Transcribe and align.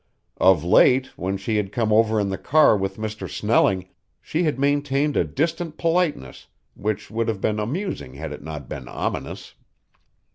Of 0.37 0.63
late, 0.63 1.15
when 1.15 1.37
she 1.37 1.57
had 1.57 1.71
come 1.71 1.93
over 1.93 2.19
in 2.19 2.29
the 2.29 2.37
car 2.39 2.75
with 2.75 2.97
Mr. 2.97 3.29
Snelling, 3.29 3.87
she 4.19 4.41
had 4.45 4.57
maintained 4.57 5.15
a 5.15 5.23
distant 5.23 5.77
politeness 5.77 6.47
which 6.73 7.11
would 7.11 7.27
have 7.27 7.39
been 7.39 7.59
amusing 7.59 8.15
had 8.15 8.31
it 8.31 8.41
not 8.41 8.67
been 8.67 8.87
ominous. 8.87 9.53